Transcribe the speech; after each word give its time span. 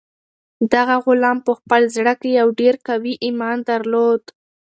دغه 0.73 0.95
غلام 1.05 1.37
په 1.45 1.51
خپل 1.59 1.81
زړه 1.95 2.13
کې 2.21 2.29
یو 2.39 2.47
ډېر 2.59 2.75
قوي 2.87 3.13
ایمان 3.25 3.57
درلود. 3.69 4.21